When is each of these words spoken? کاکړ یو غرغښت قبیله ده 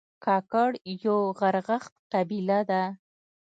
کاکړ 0.25 0.69
یو 1.07 1.19
غرغښت 1.39 1.93
قبیله 2.13 2.59
ده 2.69 2.83